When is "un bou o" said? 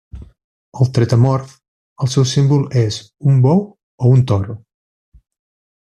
3.35-4.15